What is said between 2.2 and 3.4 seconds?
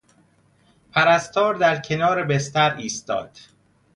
بستر ایستاد.